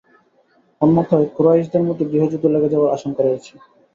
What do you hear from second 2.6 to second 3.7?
যাবার আশঙ্কা রয়েছে।